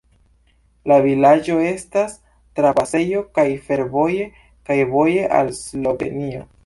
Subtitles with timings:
[0.91, 2.15] La vilaĝo estas
[2.59, 4.27] trapasejo kaj fervoje,
[4.71, 6.43] kaj voje al Slovenio.